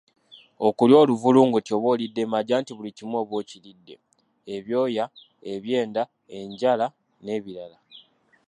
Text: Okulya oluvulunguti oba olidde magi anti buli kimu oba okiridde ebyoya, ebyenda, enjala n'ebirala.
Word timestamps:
Okulya 0.67 0.95
oluvulunguti 1.03 1.71
oba 1.77 1.87
olidde 1.93 2.23
magi 2.33 2.53
anti 2.57 2.71
buli 2.77 2.89
kimu 2.97 3.15
oba 3.21 3.33
okiridde 3.41 3.93
ebyoya, 4.55 5.05
ebyenda, 5.53 6.03
enjala 6.39 6.85
n'ebirala. 7.23 7.77